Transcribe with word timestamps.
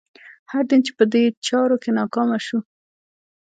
هر 0.51 0.63
دین 0.69 0.81
چې 0.85 0.91
په 0.97 1.03
دې 1.13 1.23
چارو 1.47 1.75
کې 1.83 1.89
ناکامه 1.99 2.37
شو. 2.45 2.59